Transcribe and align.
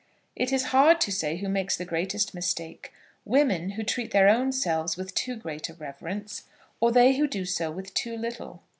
It 0.35 0.51
is 0.51 0.63
hard 0.73 0.99
to 1.01 1.11
say 1.11 1.37
who 1.37 1.47
makes 1.47 1.77
the 1.77 1.85
greatest 1.85 2.33
mistakes, 2.33 2.89
women 3.23 3.69
who 3.73 3.83
treat 3.83 4.09
their 4.09 4.27
own 4.27 4.51
selves 4.51 4.97
with 4.97 5.13
too 5.13 5.35
great 5.35 5.69
a 5.69 5.75
reverence, 5.75 6.45
or 6.79 6.91
they 6.91 7.17
who 7.17 7.27
do 7.27 7.45
so 7.45 7.69
with 7.69 7.93
too 7.93 8.17
little. 8.17 8.63